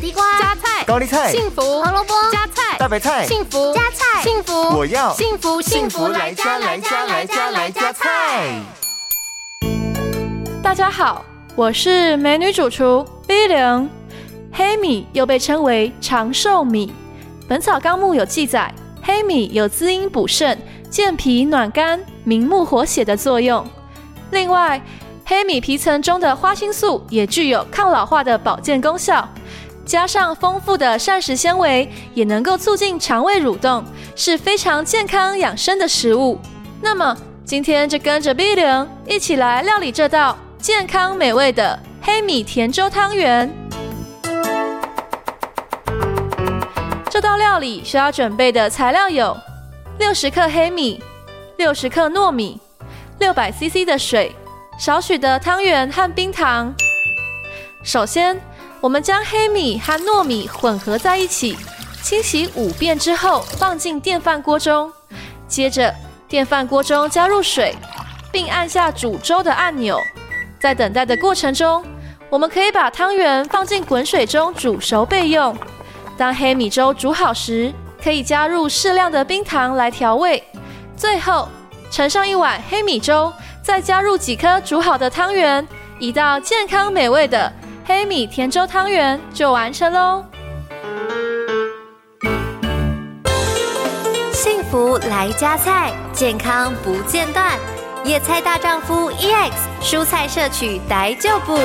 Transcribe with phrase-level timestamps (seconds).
[0.00, 8.62] 地瓜、加菜、高丽菜、幸福、胡萝卜、加菜、大白菜、幸福、加菜、幸福，我要幸福幸福来加来加来加来加菜。
[10.62, 11.22] 大家好，
[11.54, 13.90] 我是美女主厨 B 零。
[14.50, 16.86] 黑米又被称为长寿米，
[17.46, 18.72] 《本草纲目》有记载，
[19.02, 20.58] 黑米有滋阴补肾、
[20.88, 23.62] 健脾暖肝、明目活血的作用。
[24.30, 24.80] 另外，
[25.26, 29.28] 黑米皮层中的花青素也具有抗老化的保健功效，
[29.90, 36.38] 加上丰富的膳食纤维，也能够促进肠胃蠕动，是非常健康养生的食物。
[36.80, 43.52] 那么，今天就跟着 B 零一起来料理这道健康美味的黑米甜粥汤圆。
[47.10, 49.36] 这道料理需要准备的材料有：
[49.98, 51.02] 六十克黑米、
[51.56, 52.60] 六十克糯米、
[53.18, 54.30] 六百 CC 的水。
[54.78, 56.72] 少许的汤圆和冰糖。
[57.82, 58.40] 首先，
[58.80, 61.54] 我们将黑米和糯米混合在一起，
[62.02, 64.90] 清洗五遍之后，放进电饭锅中。
[65.46, 65.94] 接着，
[66.26, 67.76] 电饭锅中加入水，
[68.32, 70.00] 并按下煮粥的按钮。
[70.58, 71.84] 在等待的过程中，
[72.30, 75.54] 我们可以把汤圆放进滚水中煮熟备用。
[76.16, 77.70] 当黑米粥煮好时，
[78.02, 80.42] 可以加入适量的冰糖来调味。
[80.96, 81.46] 最后，
[81.90, 83.30] 盛上一碗黑米粥。
[83.62, 85.66] 再加入几颗煮好的汤圆，
[85.98, 87.52] 一道健康美味的
[87.90, 90.24] 黑米甜粥汤圆就完成喽！
[94.32, 97.58] 幸福来加菜，健康不间断。
[98.04, 99.50] 野菜大丈夫 EX，
[99.82, 101.58] 蔬菜摄取逮就补。